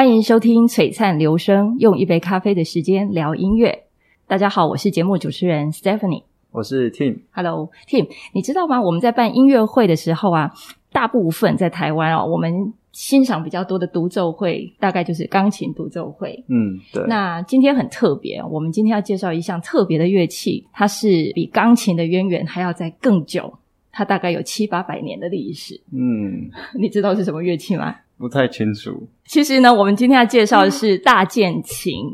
[0.00, 3.82] 欢迎收听《璀璨流声》，用一杯咖啡的时间聊音乐。
[4.26, 7.18] 大家好，我是节目主持人 Stephanie，我是 Tim。
[7.32, 8.80] Hello，Tim，你知道吗？
[8.80, 10.50] 我们在办音乐会的时候啊，
[10.90, 16.42] 大部分在台湾哦，我们欣赏比较多的独奏会，大概就是钢琴独奏会。
[16.48, 17.04] 嗯，对。
[17.06, 23.52] 那今天很特别，我们今天要介绍一项特别的乐器，它是比钢琴的渊源还要再更久，
[23.92, 25.78] 它大概有七八百年的历史。
[25.92, 27.94] 嗯，你知道是什么乐器吗？
[28.20, 29.08] 不太清楚。
[29.24, 32.04] 其实呢，我们今天要介绍的是大键琴。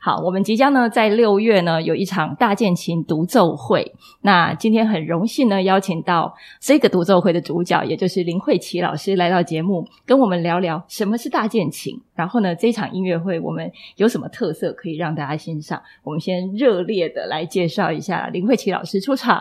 [0.00, 3.92] 好，我们即将呢在六月呢有一场大键琴独奏会。
[4.20, 12.00] 那今天很荣幸呢邀请到这个独奏会的主角，也就是林慧琪老师来到节目，跟我们聊聊什么是大键琴。
[12.14, 15.82] 然后呢，这场音乐会我们有什么特色可以让大家欣赏？
[16.04, 19.36] 我们先热烈的来介绍一下林慧琪老师出场。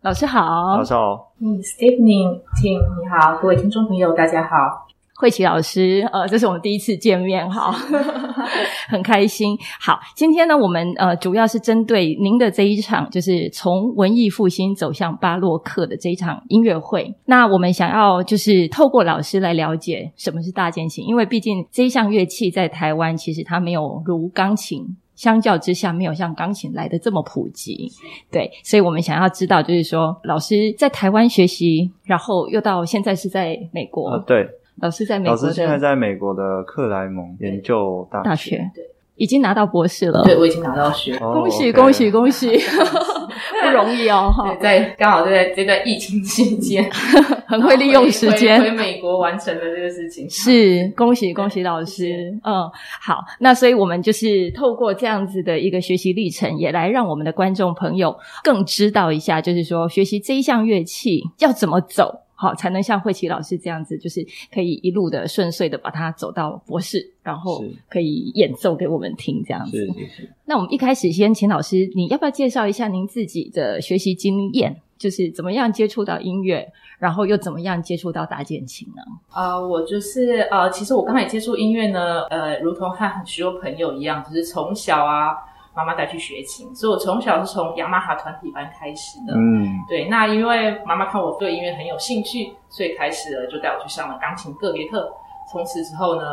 [0.00, 1.32] 老师好，老师好。
[1.40, 4.88] 嗯，Stephanie Tim 你好，各位听众朋友大家好。
[5.16, 7.70] 慧琪老师，呃，这是我们第一次见面，哈，
[8.90, 9.56] 很开心。
[9.80, 17.14] 好，今天呢，我们呃主要是针对您的这一场，就是从文艺复兴走向巴洛克的这一场音乐会。
[17.26, 24.84] 那我们想要就是透过老师来了解什么是大键琴，因为毕竟这一项乐器在台湾其实它没有如钢琴
[25.14, 27.88] 相较之下没有像钢琴来的这么普及，
[28.32, 34.44] 对，所以我们想要知道，就是说老师在台湾学习，然后又到现在是在美国，呃，对。
[34.80, 38.84] 老师在美国，老师现在在美国的克莱蒙研究大学，大学对，
[39.16, 40.22] 已经拿到博士了。
[40.24, 42.58] 对，我已经拿到学，恭喜恭喜恭喜，
[43.62, 44.32] 不容易哦！
[44.36, 46.84] 哈，在刚好就在这段疫情期间，
[47.46, 50.28] 很会利用时间回美国完成了这个事情。
[50.28, 52.36] 是，恭喜恭喜老师。
[52.42, 52.68] 嗯，
[53.00, 62.23] 好，那所以我们就是透过这样子的一个学习历程，也来让我们的观众朋友更知道一下，就是说学习这一项乐器要怎么走。
[62.44, 69.78] 好，才能像慧琪老师这样子，就是可以一路的顺遂的把它走到博士，然后可以演奏给我们听这样子。
[69.78, 70.30] 是是是。
[70.44, 74.80] 那我们一开始先请老师，你要不要介绍一下您自己的学习经验？
[74.96, 76.66] 就是怎么样接触到音乐，
[76.98, 79.02] 然后又怎么样接触到大键琴呢？
[79.30, 85.34] 啊、呃，我就是呃，其实我刚才接触音乐呢，呃，如同和很许多朋友一样，就是从小啊。
[85.74, 89.34] 妈妈带去学琴，所以我从小是从雅马哈团体班开始的。
[89.34, 90.06] 嗯，对。
[90.08, 95.12] 那因为妈妈看我对音乐很有兴趣，所以开始了就带我去上了钢琴个别课。
[95.50, 96.24] 从此之后呢，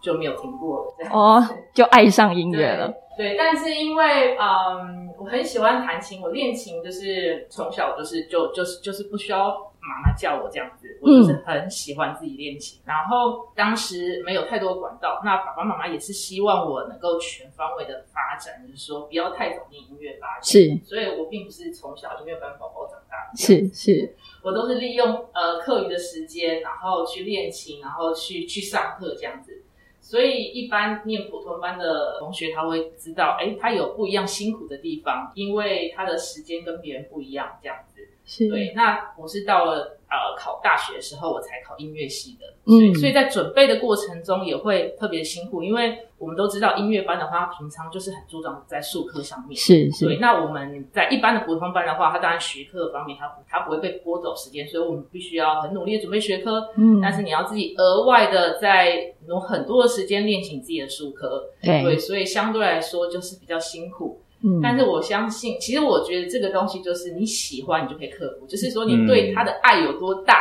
[0.00, 1.10] 就没有停过了。
[1.10, 2.92] 哦，就爱上音乐了。
[3.16, 9.54] 对，对，但是因为嗯，我很喜欢弹琴，我练琴就是从小就是就就是就是不需要。
[9.86, 12.80] 妈妈叫我这样子，我就是很喜欢自己练琴。
[12.80, 20.42] 嗯、然后当时没有太多管道，那爸爸妈妈也是希望我能够全方位的发展，就是说不要太早念音乐发展。
[20.42, 23.36] 是，所以我并不是从小音乐班宝宝长大的。
[23.36, 29.62] 是是，我都是利用呃课余的时间，然后去练琴，然后去去上课这样子。
[30.00, 38.08] 所以一般念普通班的同学他会知道，哎，他有不一样辛苦的地方，因为他的时间跟别人不一样这样子。
[38.26, 38.48] 是。
[38.48, 50.06] 对，那我是到了呃考大学的时候，我才考音乐系的，所以、嗯、所以在准备的过程中也会特别辛苦，因为我们都知道音乐班的话，平常就是很注重在术科上面，是是。
[50.06, 64.20] 对，那我们在一般的普通班的话，他当然学科方面他他不会被剥走时间，所以我们必须要很努力的准备学科，嗯，但是你要自己额外的在用很多的时间练习自己的术科，对，对，所以相对来说就是比较辛苦。
[64.42, 68.46] 嗯，但是我相信，其实我觉得这个东西就是你喜欢，你就可以克服。
[68.46, 70.34] 就是说，你对他的爱有多大，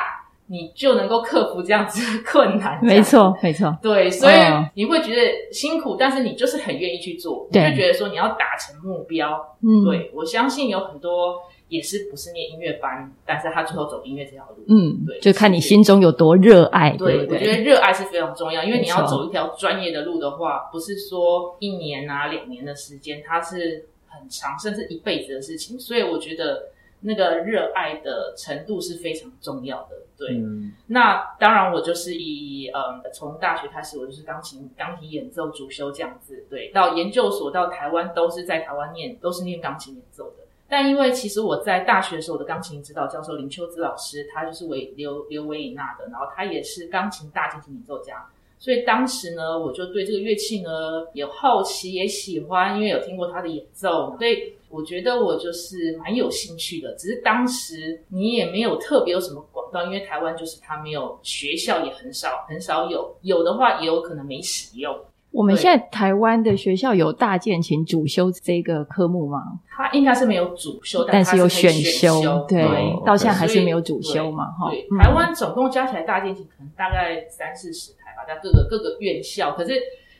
[0.47, 2.79] 嗯、你就能够克服这样子的 困难。
[2.83, 3.75] 没错，没错。
[3.81, 4.35] 对，所以
[4.73, 9.39] 你会觉得辛苦，但是你就是很愿意去做，你就觉得说你要达成目标。
[9.63, 11.35] 嗯，对，我相信有很多
[11.68, 14.64] 也是不是念音乐班，但是他最后走音乐这条路。
[14.68, 16.92] 嗯，对，就看你心中有多热爱。
[16.98, 23.88] 对，对，对，我觉得热爱是非常重要，因为你要走一条专业的路的话，不是说一年啊两年的时间，它是。
[24.18, 26.69] 很长，甚至一辈子的事情，所以我觉得
[27.01, 29.98] 那个热爱的程度是非常重要的。
[30.18, 36.45] 对，嗯、那当然我就是以呃从大学开始，我就是钢琴钢琴演奏主修这样子。
[36.50, 40.35] 对，到研究所到台湾都是在台湾念，都是念钢琴演奏的。
[40.67, 48.25] 但因为其实我在大学的时候，我的钢琴指导教授林秋姿老师，他就是维刘刘维以纳的，然后他也是钢琴大提琴演奏家。
[48.57, 50.69] 所以当时呢，我就对这个乐器呢
[51.13, 56.94] 有好奇，也喜欢，因为有听过他的演奏，所以我觉得我就是蛮有兴趣的。
[56.95, 64.97] 只是当时你也没有特别有什么管道，因为台湾就是他没有学校，也很少很少有，有的话也有可能没使用。
[65.36, 69.40] 我们现在台湾的学校有大键琴主修这个科目吗？
[69.76, 72.46] 它应该是没有主修，但，是有选修。
[72.48, 74.46] 对，对到现在还是没有主修嘛？
[74.46, 74.70] 哈。
[74.72, 79.52] 对，台湾总共加起来大键琴可能大概三四十台吧，在各个各个院校。
[79.52, 79.74] 可是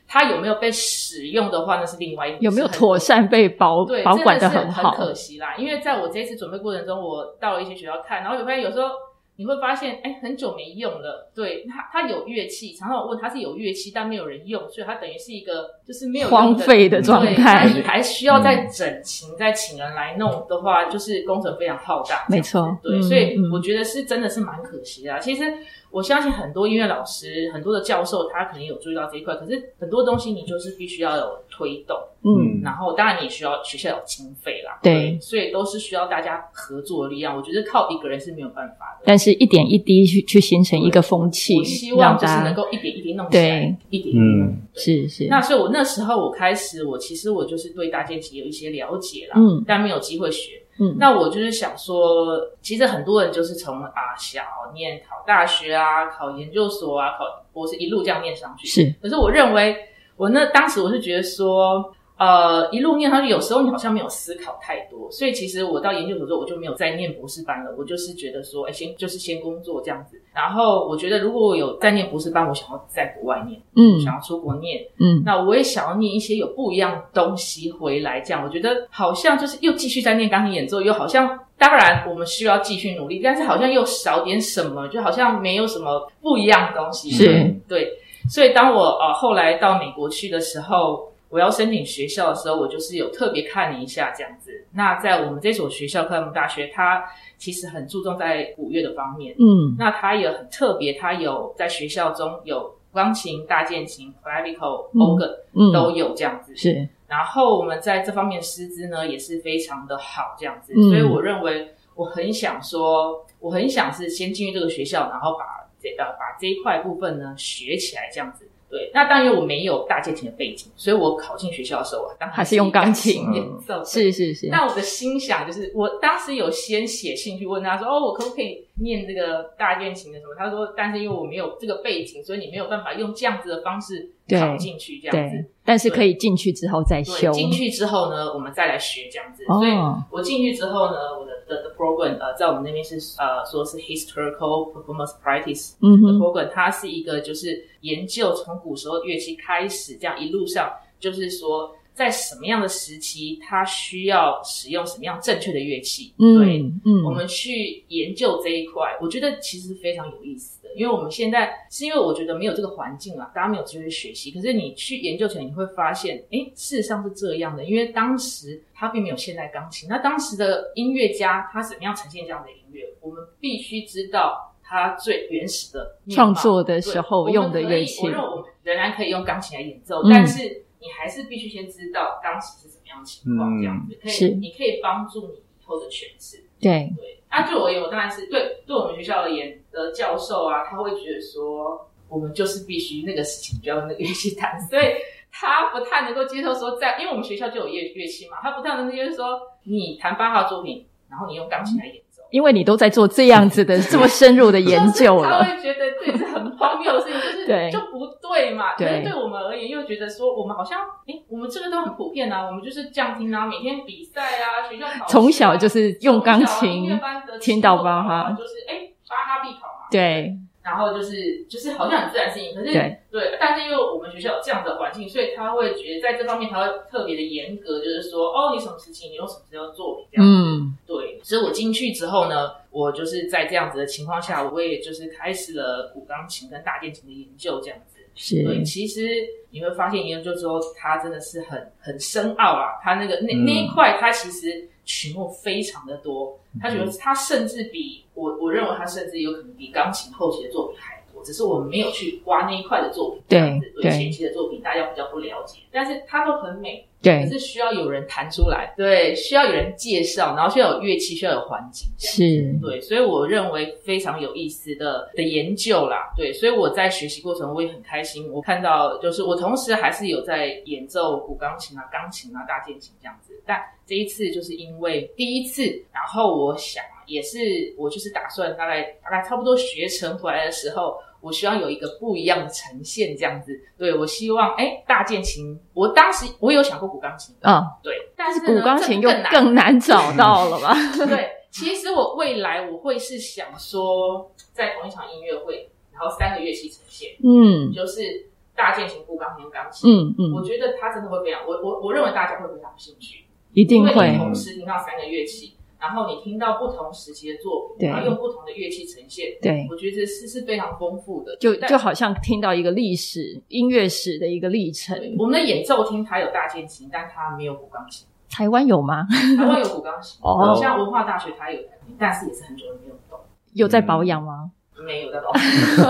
[0.06, 2.44] 它有没有被使用的话，那是另外一回事。
[2.44, 4.90] 有没有妥善被保对保管的很好？
[4.90, 8.88] 很可惜啦，因为在我这一次准备过程中，我到了一些学校看，然后有发现有时候。
[9.36, 11.30] 你会发现，哎，很久没用了。
[11.34, 17.68] 对，它，它有乐器，常常我问它是有乐器，但没有人用，所以它等于是一个就是没有荒废的状态。
[17.84, 22.26] 还需要再整琴，嗯、再请人来弄的话，就是工程非常浩大。
[22.28, 25.18] 没错，对，嗯、所以我觉得是真的是蛮可惜的。
[25.20, 25.42] 其实。
[25.90, 29.34] 我相信很多音乐老师、很多的教授，他可能有注意到这一块。
[29.36, 37.34] 可是很多东西你就是必须要有推动，嗯，然后当然你也需要学校有经费啦，对，所以都是需要大家合作的力量。
[37.36, 45.26] 我觉得靠一个人是没有办法的，但是一点一滴去去形成一个风气，我希望就是能够一点一滴弄起来，对，一点一滴弄，嗯，是是。
[45.28, 50.60] 那所以我那时候我开始，我其实我就是对大键琴有一些了解啦，嗯，但没有机会学。
[50.78, 54.42] 嗯，那我就是想说，其实很多人就是从啊小
[54.74, 58.66] 念考大学啊，考研究所啊，考博士一路这样念上去。
[58.66, 59.76] 是，可是我认为，
[60.16, 61.92] 我那当时我是觉得说。
[62.18, 67.74] 呃，一路念上去，有时候你好像没有思考太多，所以其实我到研究所之后，我就没有再念博士班了。
[67.76, 70.18] 我就是觉得说，哎，先就是先工作这样子。
[70.32, 78.18] 然后我觉得，如果我有再念博士班，我想要在国外念，嗯，想要出国念，嗯，那我也想要念一些有不一样东西回来。
[78.22, 87.10] 这样，我觉得好像就是又继续在念钢琴演奏，又好像当然我们需要继续努力，但是好像又少点什么，就好像没有什么不一样的东西。
[87.10, 87.92] 是，对。
[88.30, 91.12] 所以当我呃后来到美国去的时候。
[91.28, 94.64] 我要申请学校的时候，我就是有特别看了一下这样子。
[94.72, 97.04] 那在我们这所学校克莱蒙大学，它
[97.36, 99.34] 其实很注重在古乐的方面。
[99.38, 106.54] 嗯，那它也很特别，它有在学校中有钢琴、大键琴、clavicle、organ、嗯、都有这样子。
[106.56, 106.88] 是。
[107.08, 110.72] 然后我们在这方面师资呢也是非常的好这样子。
[110.76, 115.44] 嗯、所以我认为我很想说，我很想是先进入这个学校，然后把
[115.80, 118.48] 这呃把这一块部分呢学起来这样子。
[118.68, 123.84] 对，那当然我没有大键琴的背景，所以我考进学校的时候啊，当然还是用钢琴演奏。
[123.84, 124.48] 是是是。
[124.48, 130.34] 那我的心想就是，我当时有先写信去问他说，哦，我可不可以念这个大键琴的什么？
[130.36, 135.44] 他说，但是因为我没有这个背景，所以你没有办法用这样子的方式考进去这样子。
[135.64, 137.32] 但是可以进去之后再修。
[137.32, 139.44] 进去之后呢，我们再来学这样子。
[139.48, 139.58] 哦。
[139.58, 139.72] 所以
[140.10, 141.36] 我进去之后呢，我的。
[141.46, 150.68] 的的 program 呃，在我们那边是呃，说是 historical performance practice 的 program，它是一个就是研究从古时候乐器开始，这样一路上
[150.98, 151.72] 就是说。
[151.96, 156.12] 在什么样的时期，他需要使用什么样正确的乐器？
[156.18, 160.68] 嗯、对，嗯，我们去研究这一块，我觉得其实非常有意思的。
[160.76, 164.30] 因为我们现在是因为我觉得没有这个环境啊，大家没有机会学习。
[164.30, 167.64] 可是你去研究起来，你会发现，哎，事实上是这样的。
[167.64, 172.84] 因为当时它并没有现代钢琴，那当时的音乐家他怎么样呈现这样的音乐？
[173.00, 178.02] 我们必须知道他最原始的创作的时候用的乐器。
[178.04, 180.65] 我认为我们仍然可以用钢琴来演奏，嗯、但是。
[180.86, 186.38] 你还是必须先知道当时是怎么样的情况，这样子可以，是你可以帮助你以后的诠释。
[186.60, 194.84] 对对，那对我而言，我当然是对对我们学校而言的教授啊，他会觉得说，我们就是必须那个事情就要用那个乐器弹，所以
[195.32, 206.35] 他不太能够接受说在，在因为我们学校就有乐乐器嘛，他不太能接受说你弹八号作品，然后你用钢琴来演奏，因为你都在做这样子的这么深入的 研究了，他会觉得这是很
[206.76, 208.06] 荒谬的事情，就是对就不。
[208.26, 208.74] 对嘛？
[208.74, 216.98] 可是对我们而言，又觉得说我们好像，哎，我们这个都很普遍啊，我们就是这样听啊，每天比赛啊，学校考啊，从小就是用钢琴
[217.40, 219.86] 听到巴哈，就是哎，巴哈必考嘛。
[219.90, 220.36] 对。
[220.66, 230.32] 然后就是就是好像很自然事情，可是对，对，但是因为我们学校有这样的环境，所以他会觉得在这方面他会特别的严格，就是说哦，你什么事情，你用什么时候作品这样子。
[230.36, 231.20] 嗯，对。
[231.22, 238.00] 所以我进去之后呢，我就是在这样子的情况下，我也就是开始了古钢琴跟大键琴的研究这样子。
[238.16, 238.42] 是。
[238.42, 244.68] 对，其实你会发现研究之后，它真的是很很深奥啊，它那个那那一块，它其实。
[244.86, 253.90] 曲目非常的多，他觉得他甚至比我，我认为他甚至有可能比钢琴后期的作品还多，只是我们没有去挖那一块的作品，对，对。
[253.90, 256.85] 前期的作品大家比较不了解，但是它都很美。
[257.02, 275.62] 对，可是需要有人弹出来，对，需要有人介绍，然后需要有乐器，需要有环境，是，对，所以我认为非常有意思的的研究啦，对，所以我在学习过程我也很开心，我看到就是我同时还是有在演奏古钢琴啊、钢琴啊、大键琴这样子，但这一次就是因为第一次，
[275.92, 277.38] 然后我想也是
[277.78, 280.96] 我就是打算大概大概差不多学成回来的时候。
[281.26, 283.52] 我希望有一个不一样的呈现，这样子。
[283.76, 290.72] 对，我希望，哎，大键琴，我当时我有想过古钢琴，嗯，对，但是古钢琴又更难找到了吧？
[291.06, 303.90] 对，其实我未来我会是想说，在同一场音乐会，然后三个乐器呈现，嗯，就是大键琴、古钢琴、钢琴，嗯嗯，我觉得它真的会非常，我我我认为大家会非常有兴趣，一定会。
[304.06, 314.98] 因为同时听到三个乐器，然后你听到不同时期的作品，然后用不同的乐器呈现，对，我觉得是是非常丰富的，就就好像听到一个历史音乐史的一个历程。
[315.18, 318.06] 我们的演奏厅它有大键琴，但它没有古钢琴。
[318.28, 319.06] 台湾有吗？
[319.38, 321.60] 台湾有古钢琴， 哦，像文化大学它有，
[321.98, 323.18] 但是也是很久没有动。
[323.52, 324.50] 有在保养吗？
[324.84, 325.32] 没有在保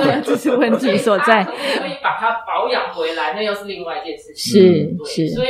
[0.02, 1.42] 养， 这是问题所在。
[1.44, 4.96] 可以把它保养回来，那又是另外一件事情。
[5.04, 5.48] 是，是，所以，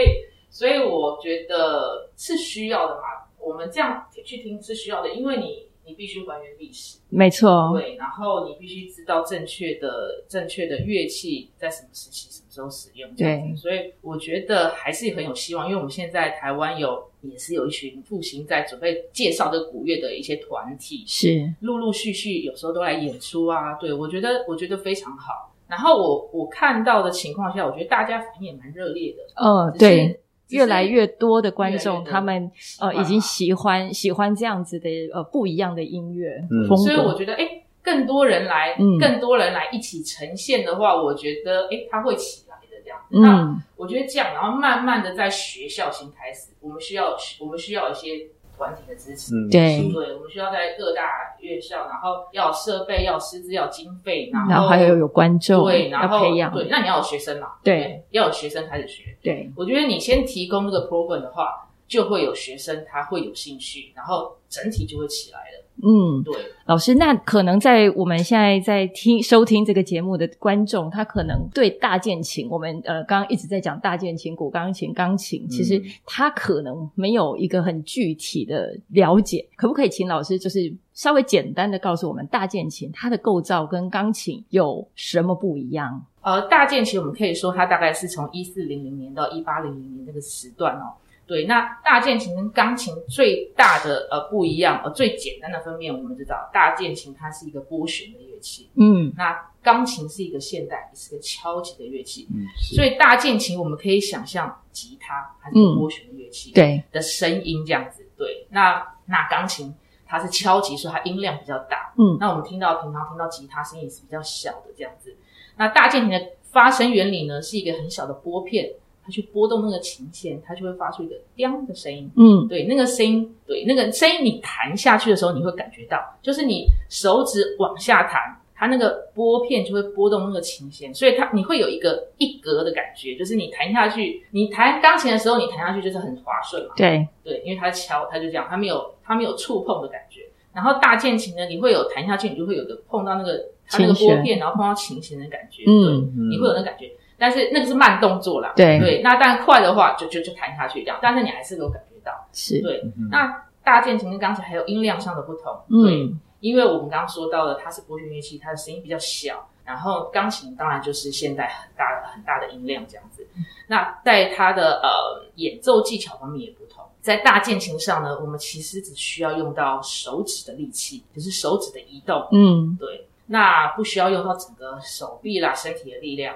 [0.49, 3.03] 所以我觉得是需要的嘛。
[3.47, 5.67] 我们这样去听是需要的，因为你。
[5.89, 7.71] 你必须还原历史，没错。
[7.73, 13.09] 对，然后你必须知道正确的、正确的乐器在什么时期、什么时候使用。
[13.15, 23.75] 对，所以我觉得还是很有希望，因为我们现在台湾有也是有一群复兴在准备介绍这个古乐的一些团体，是陆陆续续有时候都来演出啊。
[23.75, 25.55] 对，我觉得我觉得非常好。
[25.69, 29.23] 然后我我看到的情况下，我觉得大家反应也蛮热烈的。
[29.37, 30.21] 嗯、哦，对。
[30.51, 32.51] 越来越多的观众，他们
[32.81, 36.31] 呃已经喜欢喜欢这样子的呃不一样的音乐
[36.69, 37.49] 风格，嗯、所以我觉得哎，
[37.83, 42.99] 更多人来，嗯、更多人来一起呈现的话，我觉得哎，他会起来的这样。
[43.11, 48.27] 嗯、那我觉得这样，然后慢慢的在学校先开始，我们需要我们需要一些。
[48.57, 51.03] 团体的支持，嗯、对，对，我们需要在各大
[51.41, 65.66] 院校，然后要设备，要师资，要经费，然后，然后还有有观众，对，然后要培养，对，那你要有学生嘛，对，对，要有学生开始学，对，我觉得你先提供这个 program 的话，就会有学生他会有兴趣，然后整体就会起来了。
[65.83, 86.03] 嗯，对，老师，那可能在我们现在在听收听这个节目的观众，他可能对大键琴，我们呃刚刚一直在讲大键琴、古钢琴、钢琴，其实他可能没有一个很具体的了解，可不可以请老师就是稍微简单的告诉我们，大键琴它的构造跟钢琴有什么不一样？
[86.23, 90.95] 呃，大键琴我们可以说它大概是从一四零零年到一八零零年这个时段哦。
[91.27, 106.81] 对，那大键琴跟钢琴最大的呃不一样，呃最简单的分辨，我们知道大键琴它是一个拨弦的乐器，嗯，那钢琴是一个现代，也是个敲击的乐器，嗯，所以大键琴我们可以想象吉他它是个拨弦的乐器，对。
[106.93, 109.75] 的声音这样子，对，那那钢琴
[110.07, 115.17] 它是敲击，所以它音量比较大，嗯，那我们听到平常听到吉他声音也是比较小的这样子，
[115.57, 118.71] 那大键琴的发声原理呢是一个很小的拨片。
[119.07, 122.11] 它去拨动那个琴弦，它就会发出一个“叮”的声音。
[122.17, 128.21] 嗯，对，那个声音，对，那个声音，你弹下去的时候，你会感觉到，就是你手指往下弹，
[128.53, 136.75] 它那个拨片就会拨动那个琴弦，所以它你会有一个一格的感觉，就是你弹下去，你弹钢琴的时候，你弹下去就是很滑顺嘛。
[136.77, 140.23] 对，对，因为它敲，它就这样，它没有它没有触碰的感觉。
[140.57, 145.65] 然后大键琴呢，你会有弹下去，你就会有个碰到那个它那个拨片，然后碰到琴弦的感觉。
[145.67, 146.91] 嗯，对，你会有那感觉。
[147.19, 152.83] 但是那个是慢动作啦，对对，那但快的话就就就弹下去这样，但是你还是有感觉到，是对。
[153.11, 156.11] 那大键琴跟钢琴还有音量上的不同，嗯、对，
[156.41, 163.27] 因为我们刚刚说到了它是拨弦乐器，它的声音比较小，然后钢琴当然就是现代很大的很大的音量这样子。
[163.37, 166.66] 嗯、那在它的呃演奏技巧方面也不同，
[167.07, 176.35] 在大键琴上呢，我们其实只需要用到手指的力气，就是手指的移动，嗯，对，那不需要用到整个手臂啦、身体的力量。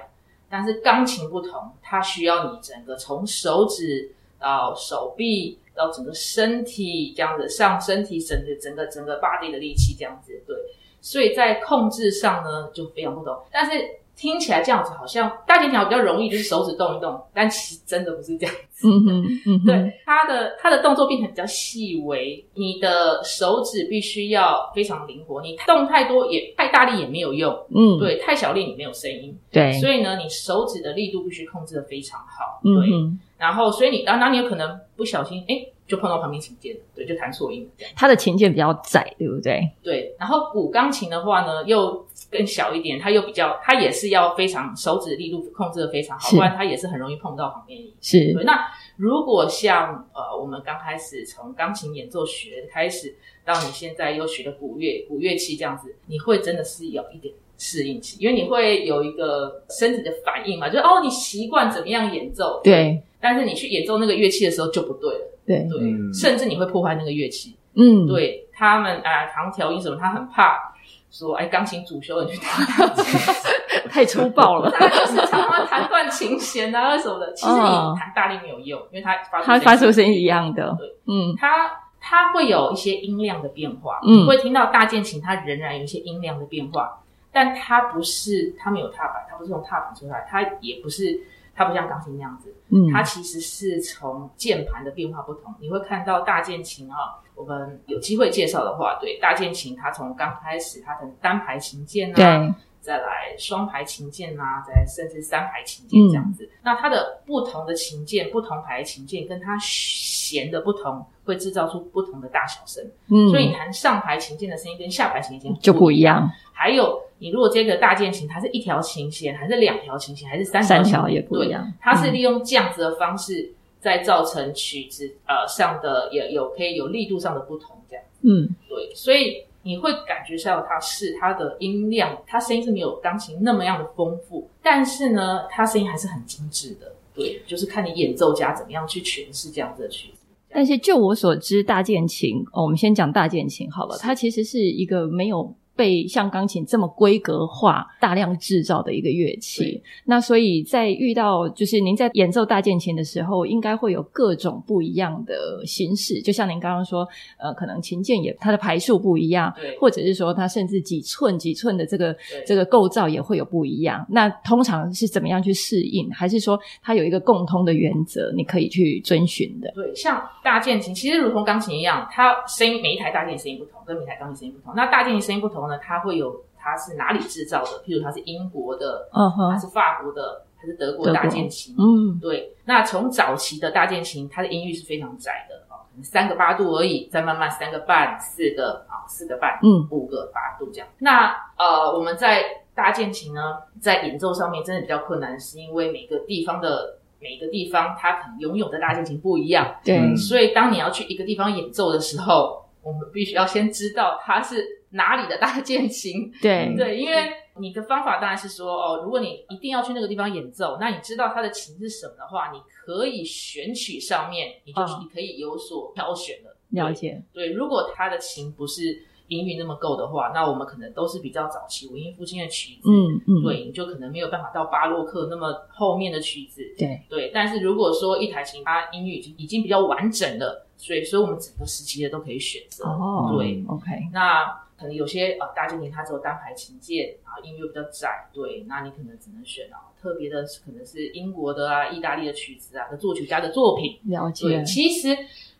[0.49, 10.55] 但是钢琴不同，它需要你整个从手指到手臂到整个身体这样子，上身体整个整个整个 body 的力气这样子，对，
[11.01, 13.99] 所以在控制上呢就非常不同，但是。
[14.15, 18.87] 听起来这样子好像大键琴比较容易，就是手指动一动，但其实真的不是这样子。
[18.87, 27.51] 嗯哼，嗯哼，对，它的它的动作变成比较细微，你的手指必须要非常灵活，你动太多也太大力也没有用。
[27.69, 29.37] 嗯，对，太小力你没有声音。
[29.51, 32.59] 对，所以呢，你手指的力度必须控制的非常好。
[32.63, 35.67] 对，嗯、然后所以你，然后你有可能不小心，哎。
[35.87, 37.69] 就碰到旁边琴键，对，就弹错音。
[37.97, 39.69] 它的琴键比较窄，对不对？
[39.83, 40.15] 对。
[40.17, 47.93] 然后古钢琴的话呢，又更小一点，它又比较，它也是要非常手指力度控制的非常好，不然它也是很容易碰到旁边音。
[48.01, 48.33] 是。
[48.33, 48.43] 对。
[48.43, 48.57] 那
[48.95, 63.01] 如果像呃，我们刚开始从钢琴演奏学开始，到你现在又学了古乐古乐器这样子，你会真的是有一点适应期，因为你会有一个身体的反应嘛，就哦，你习惯怎么样演奏，对。
[63.19, 65.27] 但是你去演奏那个乐器的时候就不对了。
[65.45, 67.55] 对对，嗯、甚至你会破坏那个乐器。
[67.75, 70.70] 嗯，对他们啊，弹调音什么，他很怕
[71.11, 72.89] 说，哎，钢琴主修你去弹，
[73.91, 74.71] 太粗暴了。
[74.71, 77.33] 他就是常常弹断琴弦啊什么的。
[77.33, 77.59] 其实你
[77.99, 80.75] 弹大力没有用，因为它发它发出声音一样的。
[80.79, 83.99] 对，嗯，它它会有一些音量的变化。
[84.07, 86.97] 嗯，会听到大键琴它仍然有一些音量的变化。
[87.33, 91.17] 但它不是，它没有踏板，它不是从踏板出来，它也不是，
[91.53, 95.53] 它不像钢琴那样子，嗯，它其实是从键盘的变化不同。
[95.59, 106.45] 你会看到大键琴啊，我们有机会介绍的话，对，大键琴它从刚开始它的单排琴键啊，对，再来双排琴键啊，再甚至三排琴键这样子。
[106.45, 112.83] 嗯、那它的不同的琴键，不同排琴键，跟它弦的不同，会制造出不同的大小声。
[113.09, 116.31] 嗯，所以你弹上排琴键的声音跟下排琴键就不一样。
[116.53, 121.71] 还有，你如果这个大键琴，它是一条琴弦，还是两条琴弦，还是三条三条也不一样。
[121.79, 128.03] 它是利用这样子的方式，在造成曲子、嗯、呃上的也有可以有力度上的不同，这样。
[128.21, 136.91] 嗯，对，所以你会感觉到它是它的音量，它声音是没有钢琴那么样的丰富，但是呢，它声音还是很精致的。
[137.13, 140.25] 对，就是看你演奏家怎么样去诠释这样子的曲子。
[140.49, 145.53] 但是就我所知，大键琴，哦，我们先讲大键琴好了，它其实是一个没有。
[145.81, 155.33] 被像钢琴这么规格化、大量制造的一个乐器，那所以在遇到就是您在演奏大键琴的时候，应该会有各种不一样的
[155.65, 156.21] 形式。
[156.21, 156.99] 就像您刚刚说，
[157.39, 164.05] 呃，可能琴键也它的排数不一样，对，或者是说它甚至几寸几寸的这个这个构造也会有不一样。
[164.07, 166.07] 那通常是怎么样去适应？
[166.11, 169.71] 还是说它有一个共通的原则，你可以去遵循的？
[169.73, 174.75] 对，像大键琴其实如同钢琴一样，它声音每一台大键琴声音不同，跟每台钢琴声音不同。
[174.75, 175.70] 那大键琴声音不同。
[175.77, 177.83] 它会有，它是哪里制造的？
[177.85, 181.75] 譬如它是英国的，嗯哼，还是法国的，还是德国的大键琴？
[181.77, 182.55] 嗯，对。
[182.65, 190.87] 那从早期的大键琴，它的音域是非常窄的啊，可能三个八度而已，再慢慢三个半、四个啊，四个半，嗯，五个八度这样。
[190.99, 192.43] 那呃，我们在
[192.75, 200.15] 大键琴呢，在演奏上面真的比较困难，是因为每个地方的每个地方，它可能拥有的大键琴不一样，对。
[200.15, 204.80] 所以当你要去一个地方演奏的时候，我们必须要先知道它是。
[204.91, 206.31] 哪里的大键琴？
[206.41, 207.15] 对对，因为
[207.57, 216.55] 你的方法当然是说哦，如果你一定要去那个地方演奏，那你知道它的琴是什么的话，你可以选曲上面，你就、是、你可以有所挑选的。
[216.69, 217.21] 了解。
[217.33, 222.89] 对，如果它的琴不是音域那么够的话，那我们可能都是比较早期文艺复兴的曲子。
[222.89, 223.43] 嗯嗯。
[223.43, 226.61] 对，你就可能没有办法到巴洛克那么后面的曲子。
[226.77, 232.85] 对对，但是如果说一台琴它音域已经已经比较完整了，所以所以我们整个时期的都可以选择。
[232.85, 233.35] 哦。
[233.37, 233.85] 对，OK。
[234.13, 234.61] 那。
[234.81, 243.99] 可能有些呃大键琴它只有单排琴键，然后音乐比较窄，对，那你可能只能选啊特别的，可能是英国的啊、意大利的曲子啊的作曲家的作品。
[244.05, 244.47] 了解。
[244.47, 245.15] 对，其实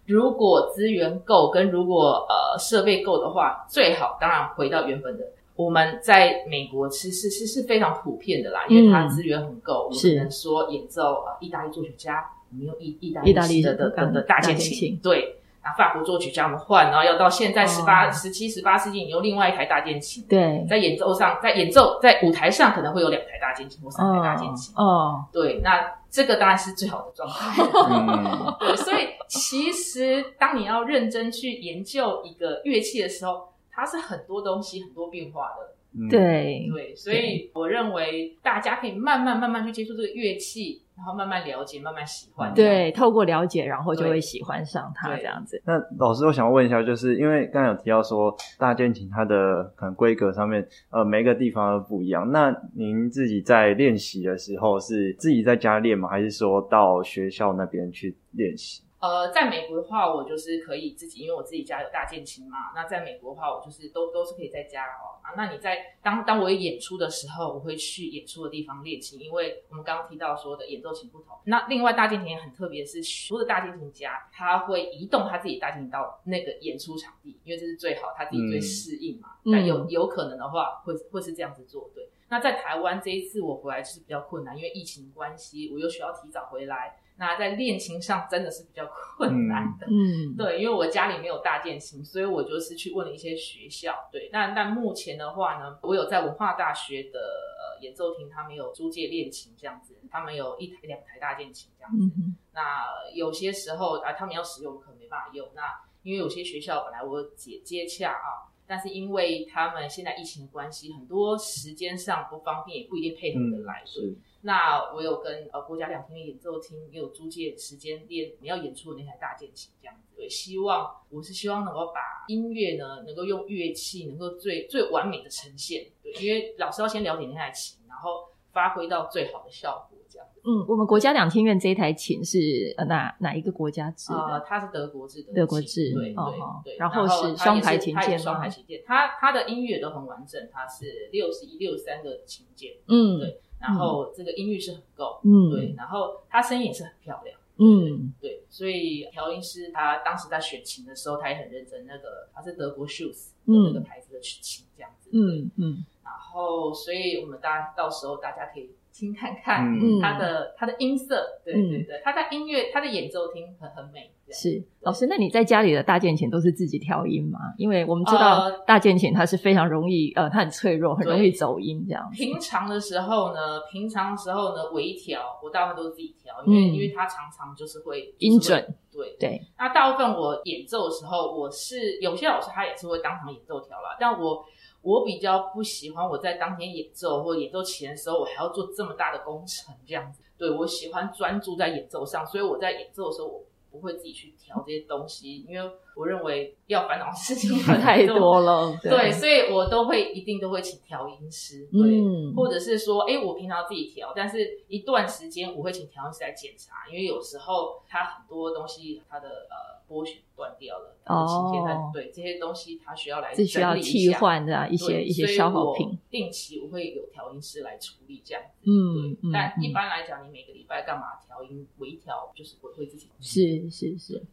[0.07, 5.25] 如果资源够，跟如果呃设备够的话，最好当然回到原本的。
[5.55, 15.37] 我们在美国其实是是非常普遍的啦，因为它资源很够，我们只能说演奏呃意大利作曲家，我们用意意大利的意大利的的的大键琴，对。
[15.61, 20.25] 啊，法国作曲家们换，然后要到现在十八、十七、十八世纪，你用另外一台大键琴。
[20.27, 24.73] 对，在演奏上，在演奏在舞台上可能会有两台大键琴或三台大键琴。
[24.75, 27.63] 哦，对，那这个当然是最好的状态。
[28.59, 35.71] 对，所以其实当你要认真去研究一个乐器的时候，它是很多东西、很多变化的。
[36.09, 42.53] 对对，所以我认为大家可以慢慢慢慢去接触这个乐器，然后慢慢了解，慢慢喜欢。
[42.53, 45.59] 对，透过了解，然后就会喜欢上它这样子。
[45.65, 52.31] 那老师，我想问一下，就是因为刚才有提到说大键琴它的可能规格上面，呃，每个地方都不一样。
[52.31, 56.07] 那您自己在练习的时候是自己在家练吗？
[56.07, 58.83] 还是说到学校那边去练习？
[59.01, 62.71] 呃，在美国的话，我就是可以自己，因为我自己家有大键琴嘛。
[62.75, 65.17] 那在美国的话，我就是都都是可以在家哦。
[65.23, 71.35] 啊，那你在当当我有演出的时候，我会去演出的地方练琴，因为我们刚刚提到说的演奏琴不同。
[71.45, 79.29] 那另外大键琴也很特别，是所有的大键琴家他会移动他自己大键琴到那个演出场地，因为这是最好，他自己最适应嘛。
[79.45, 81.89] 那、嗯、有有可能的话，会会是这样子做。
[81.95, 86.99] 对，那在台湾这一次我回来就是比较困难，因为疫情关系，我又需要提早回来。
[87.21, 105.61] 那在练琴上真的是比较困难的，嗯，对，因为我家里没有大键琴，所以我就是去问了一些学校，对，但但目前的话呢，我有在文化大学的呃演奏厅，他们有租借练琴这样子，他们有一台两台大键琴这样子，嗯、那有些时候啊，他们要使用可能没办法用，那
[106.01, 114.07] 因为有些学校本来我姐接洽啊，但是因为他们现在疫情的关系，很多时间上不方便，也不一定配合得来，所以。
[114.07, 130.41] 嗯那我有跟呃国家两厅演奏厅也有租借时间练你要演出的那台大键琴这样子，对，希望我是希望能够把音乐呢能够用乐器能够最最完美的呈现，对，因为老师要先了解那台琴，然后发挥到最好的效果这样子。
[130.43, 134.17] 嗯，我们国家两厅院这一台琴是呃哪哪一个国家制的？
[134.17, 136.77] 呃，它是德国制的，德国制，对哦对对。
[136.79, 143.39] 然后是双排琴键，双排琴键，它它的音乐都很完整，它是六十一、六十三个琴键，嗯，对。
[143.61, 145.75] 然后这个音域是很够，嗯，对。
[145.77, 148.43] 然后它声音也是很漂亮，嗯，对。
[148.49, 151.85] 所以调音师他当时在选琴的时候，他也很认真。
[151.85, 155.85] 那个他是德国 Schuss 那个牌子的琴，这样子，嗯嗯。
[156.03, 158.71] 然后，所以我们大家到时候大家可以。
[158.93, 159.65] 听看看
[160.01, 164.11] 他的他的音色，对对对，他的音乐，他的演奏厅很很美。
[164.33, 167.37] 是老师，那你在家里的大键琴都是自己调音吗？
[167.57, 172.09] 因为我们知道大键琴它是非常容易，呃，它很脆弱，很容易走音这样。
[172.13, 178.73] 平常的时候呢，平常的时候呢，微调我大部分都是自己调，因为因为它常常就是会音准。
[178.89, 179.41] 对对。
[179.57, 184.45] 那大部分我演奏的时候，我是有些老师他也是会当场演奏调啦，但我。
[184.81, 190.23] 我比较不喜欢我在当天演奏或演奏前的时候，我还要做这么大的工程这样子。
[190.37, 198.75] 对，我喜欢专注在演奏上，所以我在演奏的时候，我不会自己去调这些东西，因为我认为要烦恼的事情 太多了。
[198.81, 209.80] 对，对，所以我都会一定都会请调音师，对，嗯、或者是说，哎，我平常自己调，但是一段时间我会请调音师来检查，因为有时候他很多东西他的呃。
[209.91, 215.99] 拨弦断掉了，哦，琴键在对这些东西，它需要来需要替换的一些一些消耗品。
[216.09, 219.31] 定期我会有调音师来处理这样子，嗯，对。
[219.33, 224.23] 但一般来讲，你每个礼拜干嘛调音微调，就是我会自己是是是。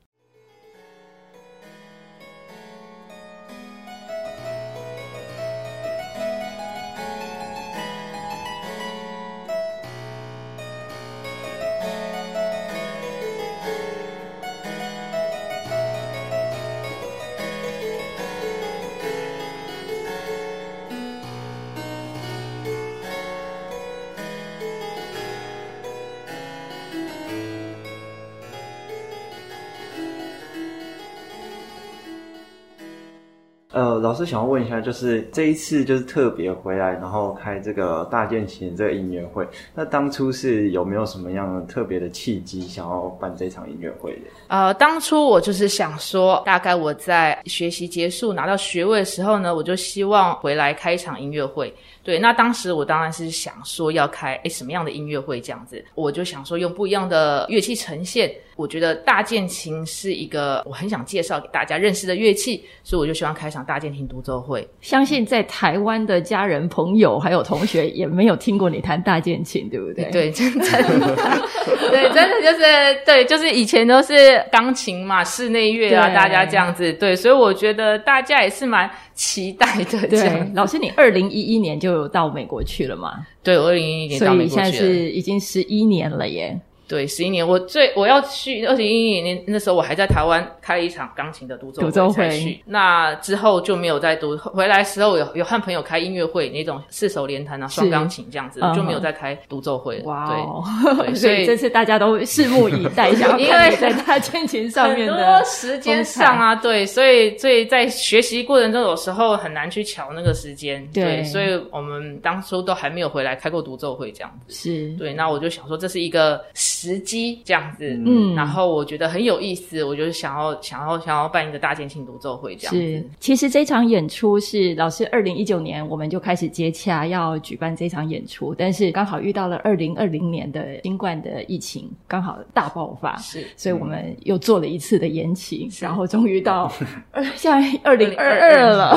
[33.78, 44.22] 呃，老师想要问一下，就是这一次就是特别回来，然后开这个大键琴这个音乐会，那当初是有没有什么样的特别的契机，想要办这场音乐会的？
[44.48, 51.72] 呃，当初我就是想说，大概我在学习结束拿到学位的时候呢，我就希望回来开一场音乐会。
[52.02, 58.28] 对，那当时我当然是想说要开诶什么样的音乐会这样子，我就想说用不一样的乐器呈现。
[58.58, 64.68] 我觉得大键琴是一个我很想介绍给大家认识的乐器，所以我就希望开场大键琴独奏会。
[64.80, 70.10] 相信在台湾的家人、朋友还有同学也没有听过你弹大键琴，对不对？
[70.10, 70.64] 对，真的，
[71.88, 80.04] 对，真的就是对，就是以前都是钢琴嘛，室内乐啊，大家这样子，对，所以我觉得大家也是蛮期待的。
[80.08, 83.24] 对，老师，你二零一一年就有到美国去了吗？
[83.40, 86.58] 对，二零一一年到美国去了，所以现在是已经十一年了耶。
[86.88, 92.62] 对，十一年，我最我要去二零一一年那时候，我还在台湾开了一场钢琴的独奏会，独奏会才去。
[92.64, 100.04] 那之后就没有再读，回来时候有有和朋友开音乐会，那种四手联弹啊，双钢琴这样子，就没有再开独奏会了。
[100.04, 100.64] 哇哦，
[101.04, 115.12] 对，所以这次大家都拭目以待， 想要看你在大键琴上面的很多时间上啊，对，所以所以在学习过程中，有时候很难去瞧那个时间，对，所以我们当初都还没有回来开过独奏会这样子，是对。
[115.12, 116.40] 那我就想说，这是一个。
[116.78, 122.80] 时机这样子，嗯，然后我觉得很有意思，我就是想要想要想要办一个大键琴独奏会这样子。
[122.80, 136.72] 是，其实这场演出是老师二零一九年我们就开始接洽要举办这场演出，但是刚好遇到了二零二零年的新冠的疫情，刚好大爆发，是，所以我们又做了一次的延期，然后终于到
[137.34, 138.96] 现在二零二二了，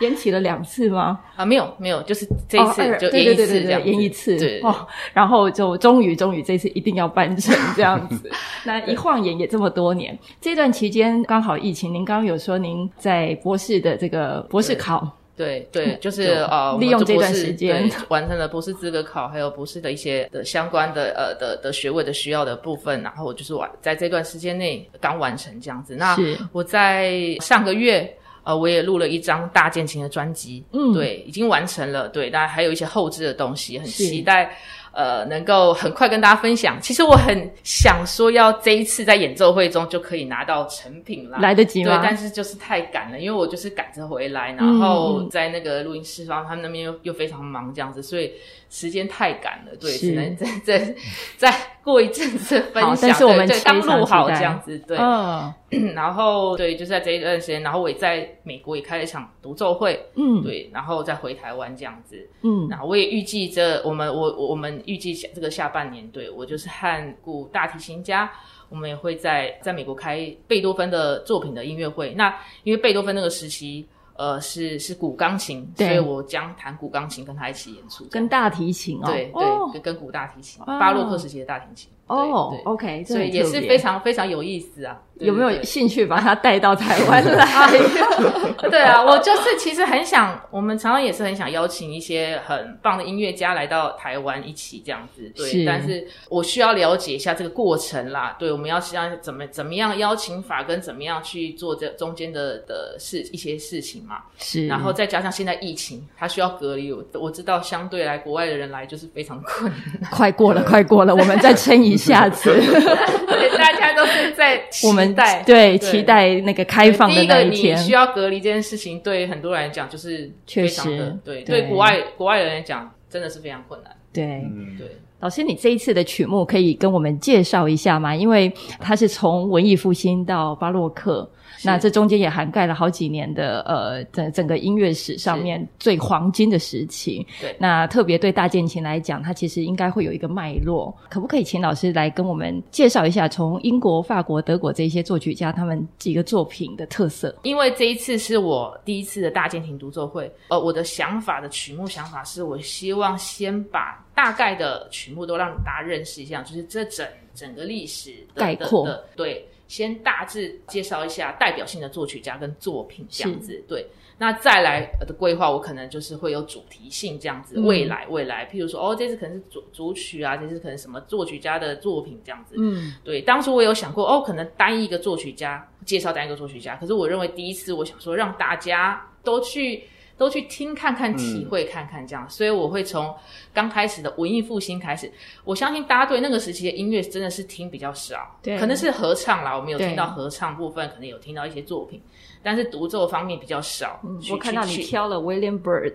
[0.00, 1.18] 延期了两次吗？
[1.34, 6.83] 啊，没有没有，就是这一次就延一次这样，延一次，对，哦，然后就终于终于这次一。
[6.84, 8.30] 一定要办成这样子，
[8.64, 10.16] 那一晃眼也这么多年。
[10.38, 25.96] 这段期间刚好疫情，您刚刚有说您在博士的这个博士考，对对，就是呃，利用这段时间完成了博士资格考，还有博士的一些的相关的呃的的学位的需要的部分，然后我就是完在这段时间内刚完成这样子。
[25.96, 26.14] 那
[26.52, 34.54] 我在上个月呃，我也录了一张大键琴的专辑，嗯，对，已经完成了，对，当然还有一些后置的东西，很期待。
[34.94, 36.80] 呃，能够很快跟大家分享。
[36.80, 41.98] 其实我很想说，要这一次在演奏会中就可以拿到成品啦，来得及吗？
[41.98, 48.32] 对，但是就是太赶了，因为我就是赶着回来，然后在那个录音室方，他们那边又又非常忙这样子，所以
[48.74, 50.94] 时间太赶了，对，只能再再
[51.36, 52.98] 再过一阵子分享。
[53.00, 55.54] 但是我们对刚录好这样子，对，嗯，
[55.94, 64.74] 然后对，就是在这一段时间，然后我也在美国也开了一场独奏会，嗯，对，然后再回台湾这样子，嗯，然后我也预计着我们我我们。
[64.86, 68.30] 预计这个下半年，对，我就是和古大提琴家，
[68.68, 72.12] 我们也会在在美国开贝多芬的作品的音乐会。
[72.14, 72.34] 那
[72.64, 73.86] 因为贝多芬那个时期。
[74.16, 81.90] 呃，是是古钢琴，所以我将弹古钢琴跟他一起演出，跟大提琴哦，对对，跟跟古大提琴，巴洛克时期的大提琴。
[82.06, 85.00] 哦，OK，所以也是非常非常有意思啊！
[85.20, 87.70] 有没有兴趣把他带到台湾来？
[88.68, 95.32] 对啊，我就是其实很想，我们常常也是很想邀请一些很棒的音乐家来到台湾一起这样子。
[95.34, 98.36] 对，但是我需要了解一下这个过程啦。
[98.38, 104.16] 对，我们要像怎么怎么样邀请法跟怎么样去做这中间的的事一些事情嘛。
[104.36, 110.10] 是，然后再加上现在疫情，他需要隔离，我我知道相对来国外的人来就是非常困难。
[110.10, 111.93] 快过了，快过了，我们再撑一。
[111.96, 112.54] 下次，
[113.58, 117.50] 大家都是在我们待对期待那个开放的那一天。
[117.50, 123.92] 第一个，你需要隔离这件事情，对很多人来讲就是确实对对，对国外国外人来讲真的是非常困难。
[124.12, 124.88] 对，嗯，对。
[125.20, 128.14] 老师，你这一次的曲目可以跟我们介绍一下吗？
[128.14, 131.28] 因为它是从文艺复兴到巴洛克。
[131.64, 137.26] 那这中间也涵盖了好几年的呃整整个音乐史上面最黄金的时期。
[137.40, 140.94] 对，那特别对大键琴来讲，它其实应该会有一个脉络。
[141.08, 147.34] 可不可以请老师来跟我们介绍一下，从英国、法国、德国这些作曲家他们几个作品的特色？
[147.42, 159.46] 因为这一次是我第一次的大键琴独奏会，呃，我的想法的曲目想法是我希望先把大概的曲目都让大家认识一下，就是这整整个历史的概括的，对。
[159.66, 163.86] 先大致介绍一下代表性的作曲家跟作品这样子，对。
[164.16, 167.54] 那再来的规划，我可能就是会有主题性这样子。
[167.56, 172.54] 嗯、未来，未来，譬如说，哦，这次可能是主主曲啊，这次可能什么作曲家的作品这样子。
[172.56, 173.20] 嗯，对。
[173.20, 179.84] 当初我有想过，哦，可能单一个作曲家介绍单一个作曲家，可是我认为第一次我想说让大家都去。
[180.16, 183.14] 都去听看看，体会看看，这样，嗯、所以我会从
[183.52, 185.10] 刚开始的文艺复兴开始。
[185.44, 192.00] 我相信大家对那个时期的音乐真的是听比较少，对，可能是合唱啦，我们有听到合唱部分，可能有听到一些作品，
[192.42, 194.00] 但是独奏方面比较少。
[194.04, 195.94] 嗯、我看到你挑了 William Bird，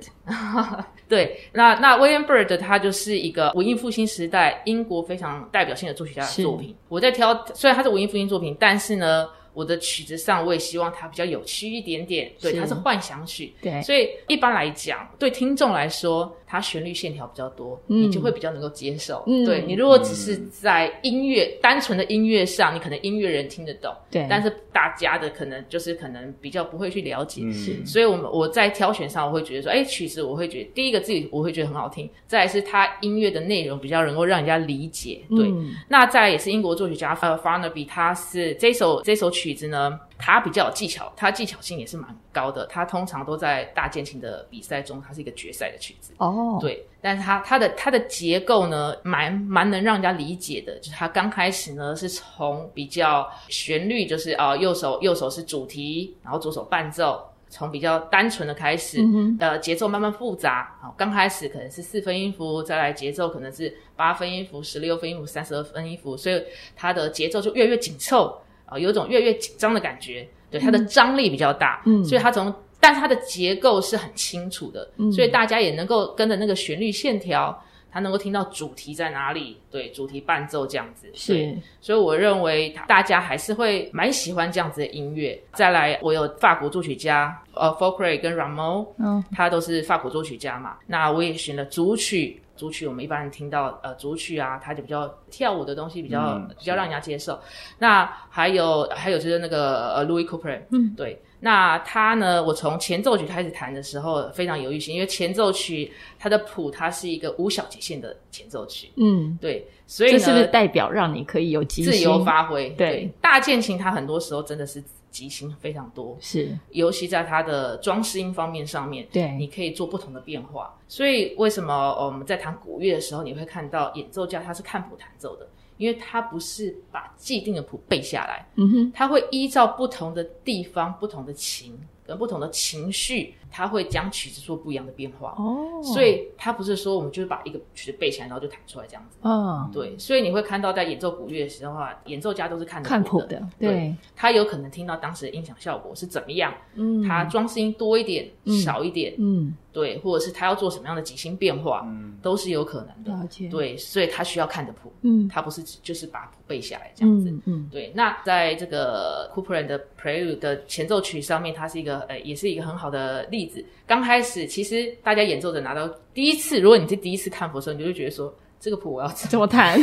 [1.08, 6.76] 对，那那 William Bird 他就是一个文艺复兴时代英国非常代表性的作曲家的作品。
[6.90, 9.28] 我在挑，虽然他是文艺复兴作品，但是呢。
[9.60, 12.32] 我的曲子上，我也希望它比较有趣一点点。
[12.40, 13.54] 对，它是幻想曲。
[13.62, 19.24] 对，所以一般来讲，对听众来说，它旋律线条比较多，嗯、你就会比较能够接受。
[19.28, 23.96] 嗯，对，你如果只是在音乐、嗯、单纯的音乐上，你可能音乐人听得懂。
[24.10, 27.42] 对，但是大家的可能就是可能比较不会去了解。
[27.52, 35.22] 是、嗯，所以我们我在挑选上，我会觉得说，哎，曲子我会觉得第一个自己我会觉得很好听，再来是它音乐的内容比较能够让人家理解。
[35.30, 40.00] 对，嗯、那再来也是英国作曲家呃 Farnaby，他是这首这首曲子呢。
[40.22, 42.66] 他比较有技巧，他技巧性也是蛮高的。
[42.66, 46.14] 他通常都在大键琴的比赛中，它是一个决赛的曲子。
[46.18, 46.62] 哦，oh.
[46.62, 50.78] 对，但是它它的它的结构呢，蛮蛮能让人家理解的。
[50.80, 60.78] 就是它刚开始呢，是从比较旋律，就是啊、呃，右手右手是主题，然后左手伴奏，从比较单纯的开始，嗯哼，呃，节奏慢慢复杂。
[60.82, 66.44] 好，刚开始可能是四分音符，再来节奏可能是八分音符、十六分音符、三十二分音符，所以
[66.76, 68.38] 它的节奏就越来越紧凑。
[68.70, 85.40] 啊，有一种越来越紧张的感觉，对，它的张力比较大，嗯，所以它从，但是它的结构是很清楚的，嗯，所以大家也能够跟着那个旋律线条，它能够听到主题在哪里，对，主题伴奏这样子，是，所以我认为大家还是会蛮喜欢这样子的音乐。
[85.54, 92.40] 再来，我有法国作曲家，呃 f o l k r a y 跟 Rameau，嗯，他都是法国作曲家嘛，那我也选了主曲。
[92.60, 97.40] 主曲我们一般人听到，呃，主曲啊，它就比较跳舞的东西，比较、嗯、比较让人家接受。
[97.78, 101.18] 那还有还有就是那个呃，Louis Couperin，嗯，对。
[101.40, 109.66] 那他呢，我从前奏曲开始弹的时候非常犹豫性，因为前奏曲它的谱它是一个无小节线的前奏曲，嗯，对。
[109.88, 112.70] 所以呢，这是不是代表让你可以有自由发挥？
[112.72, 114.84] 对，对，大键琴它很多时候真的是。
[115.12, 120.76] 即兴非常多，是，尤其在它的装饰音方面上面，对，你可以做不同的变化。
[120.88, 133.36] 所以为什么我们在弹古乐的时候，你会看到演奏家他是看谱弹奏的，因为他不是把既定的谱背下来，嗯哼，他会依照不同的地方、不同的琴跟不同的情绪。
[133.52, 135.36] 他会将曲子做不一样的变化。
[135.38, 139.18] 哦，所以他不是说我们就是把一个曲子背起来，然后就弹出来这样子。
[139.22, 148.30] 嗯，对，所以你会看到在演奏古乐的时候啊，演奏家都是看看谱的，对，他有可能听到当时的音响效果是怎么样，嗯，他装饰音多一点，
[148.64, 153.12] 少一点，嗯，对，或者是他要做什么样的即兴变化，嗯，都是有可能的。
[153.12, 157.92] 了解，对，所以他需要看的谱，嗯，他不是就是把谱背下来这样子，嗯，对。
[157.96, 163.64] 那在这个 Couperin 的 Prelude 的前奏曲上面，它是一个呃，也是一个很好的例子。
[163.86, 169.80] 刚开始，其实大家演奏者拿到第一次，如果你是第一次看谱的时候，你就会觉得说，这个谱我要怎么 弹？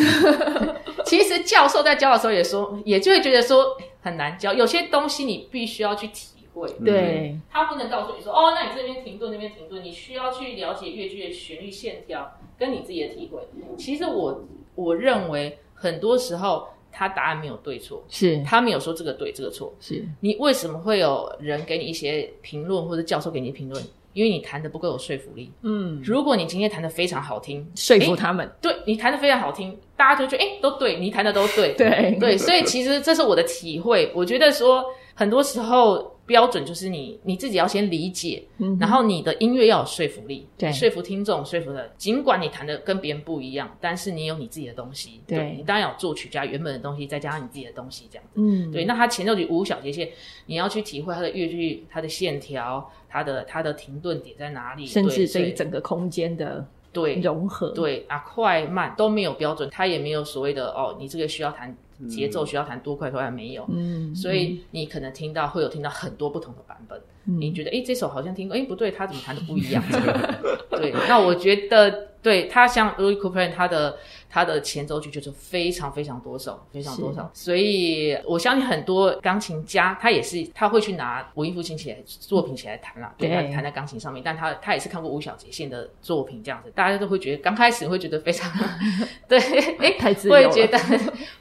[1.05, 6.69] 其实教授在教的时候也说，也就会觉得说很难教，有些东西你必须要去体会。
[6.85, 13.40] 对，他不能告诉你说，哦，那你这边停顿，那边停顿，你需要去了解乐句的旋律线条跟你自己的体会。
[13.77, 16.66] 其实我我认为很多时候
[16.97, 23.85] 他答案没有对错，是他没有说这个对这个错，是你为什么会有人给你一些评论，或者教授给你评论？
[24.15, 25.53] 因为你谈的不够有说服力。
[25.61, 34.11] 嗯，如果你今天谈的非常好听，说服他们，对你谈的非常好听，大家就觉得哎，都对，你谈的都对，对对，所以其实这是我的体会。
[34.15, 34.83] 我觉得说
[35.13, 36.16] 很多时候。
[36.27, 41.89] 标准就是你你自己要先理解，嗯、然后你的音乐要有说服力，对，说服听众，说服的。
[41.97, 48.85] 尽管你弹的跟别人不一样，但是你有你自己的东西，对，对你当然有作曲家原本的东西，再加上你自己的东西，这样子，嗯，对。
[48.85, 50.09] 那他前奏曲五小节线，
[50.47, 61.77] 你要去体会它的乐句、它的线条、它的它的停顿点在哪里，甚至对于整个空间的对融合，对，啊，快慢都没有标准，它也没有所谓的哦，你这个需要弹。
[62.11, 69.83] 节奏需要弹多快，多快没有，嗯，所以你可能听到会有听到很多不同的版本，嗯、你觉得哎，这首好像听过，哎，不对，他怎么弹的不一样？
[70.73, 72.09] 对，那我觉得。
[72.27, 73.97] 对，他像 Louis Couperin，他的
[74.29, 88.51] 他的前奏曲就是非常非常多首，非常多首，所以我相信很多钢琴家他也是他会去拿文艺复兴起来作品起来弹啦，对，弹在钢琴上面，但他他也是看过五小节线的作品这样子，大家都会觉得刚开始会觉得非常
[89.29, 89.39] 对，
[89.79, 90.77] 哎， 太自由了，会觉得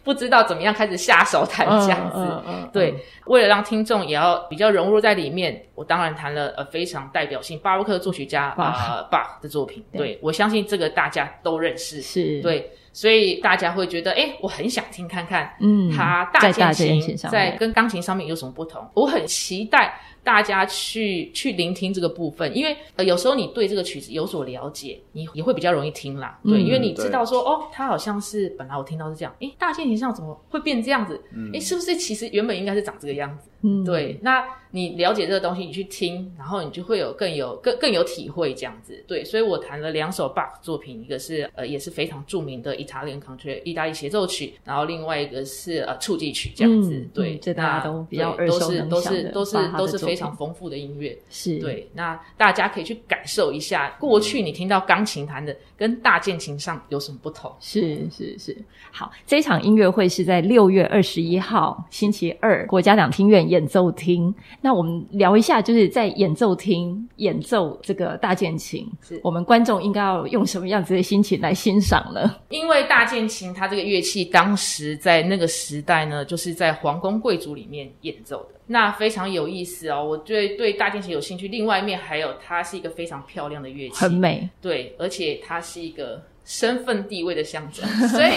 [0.04, 2.94] 不知道怎么样开始下手弹这样子，嗯嗯嗯、对，
[3.26, 10.75] 为了让听众也要比较融入在里面，我当然弹了呃非常代表性巴洛克作曲家啊巴赫的作品，对，对我相信这。
[10.76, 12.42] 这个大家都认识，是。
[12.42, 18.86] 对，所以大家会觉得，哎，我很想听看看，嗯，他大键琴在跟钢琴上面有什么不同？
[18.94, 31.16] 我很期待大家去去聆听这个部分，因为呃，有时候你对这个曲子有所了解，你也会比较容易听啦，对，嗯、因为你知道说，哦，它好像是本来我听到是这样，哎，大键琴上怎么会变这样子？
[31.30, 33.50] 哎、嗯，是不是其实原本应该是长这个样子？
[33.62, 34.44] 嗯，对，那。
[34.72, 39.02] 你了解这个东西，你去听，然后你就会有更有更更有体会这样子。
[39.08, 46.94] 对，所以我弹了两首巴赫作品，一个是呃也是非常著名的 Italian Concerto 意大利协奏曲，然后另外一个是呃触技曲这样子。
[46.94, 51.18] 嗯、对，这大家都比较耳熟能都是都是都是都是非常丰富的音乐。
[51.30, 57.54] 是对，那大家可以去感受一下，过去你听到钢琴弹的跟大键琴上有什么不同？
[57.60, 58.58] 是是是。
[58.92, 64.34] 好，这场音乐会是在六月二十一号星期二国家两厅院演奏厅。
[64.62, 72.38] 那我们聊一下，就是在演奏厅演奏这个大键琴，是我们观众应该要用什么样子的心情来欣赏呢？
[72.48, 80.04] 因为大键琴它这个乐器，当时在那个时代呢，就是在皇宫贵族里面演奏的，那非常有意思哦。
[80.04, 86.22] 我对对大键琴有兴趣，另外一面还有它是一个非常漂亮的乐器，很美，对，而且它是一个。
[86.48, 88.34] 身份地位的象征， 所以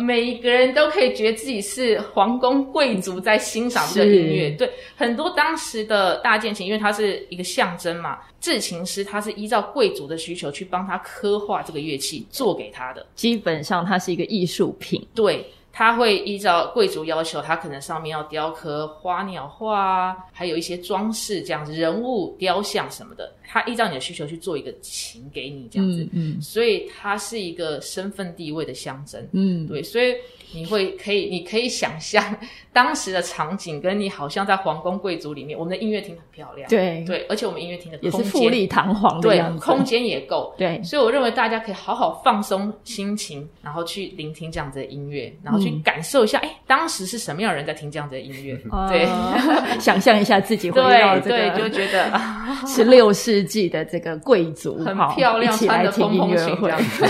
[0.00, 4.50] 每一个人都可以觉得自己是皇宫贵族在欣赏这个音乐。
[4.50, 13.04] 对，很多当时的大键琴，因为它是一个象征嘛，制琴师他是依照贵族的需求去帮他刻画这个乐器，做给他的。
[13.16, 15.04] 基本上它是一个艺术品。
[15.12, 15.44] 对。
[15.72, 23.32] 他会依照贵族要求，他可能上面要雕刻花鸟画啊，还有一些装饰这样子，人物雕像什么的。
[23.46, 30.14] 他依照你的需求去做一个琴给你这样子，嗯，嗯，所以它是一个身份地位的象征，嗯，对，所以。
[30.52, 32.24] 你会可以，你可以想象
[32.72, 35.58] 当时的场景，跟你好像在皇宫贵族里面。
[35.58, 40.80] 我们的音乐厅很漂亮，对对，而且我们音乐厅的也是富丽堂皇的样子，对，空间也够，对。
[40.82, 48.54] 所以我认为大家可以好好放松心情，然后去聆听这样子的音乐，然后去感受一下，哎、嗯，当时是什么样的人在听这样子的音乐？
[48.88, 52.12] 对，呃、 想象一下自己回到这个，对，就觉得
[52.66, 57.04] 十六世纪的这个贵族，很漂亮，穿的蓬蓬裙这样子。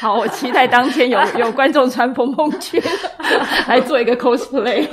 [0.00, 2.80] 好，我期待当天有 有观众穿蓬蓬裙
[3.68, 4.88] 来做一个 cosplay。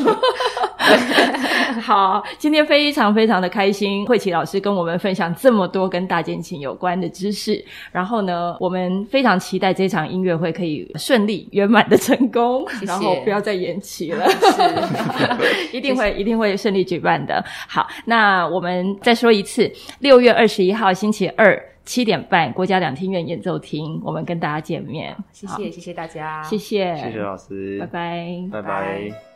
[1.81, 7.63] 好，今天非常非常的开心，慧琪老师跟我们分享这么多跟大键琴有关的知识。
[7.91, 17.41] 然后呢，我们非常期待这场音乐会可以顺利圆满的成功，谢谢，然后不要再延期了，是 一定会一定会顺利举办的。
[17.69, 21.57] 好，那我们再说一次，六月二十一号星期二。
[21.87, 25.15] 七点半，国家两厅院演奏厅，我们跟大家见面。
[25.31, 29.26] 谢谢，谢谢大家，谢谢，谢谢老师，拜拜，拜拜。